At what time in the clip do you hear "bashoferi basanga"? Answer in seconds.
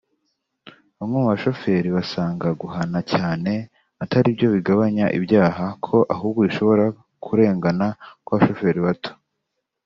1.31-2.47